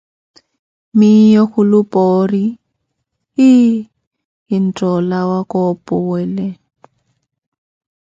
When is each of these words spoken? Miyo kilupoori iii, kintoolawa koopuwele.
Miyo 0.97 1.43
kilupoori 1.53 2.43
iii, 3.47 3.73
kintoolawa 4.47 5.39
koopuwele. 5.51 6.47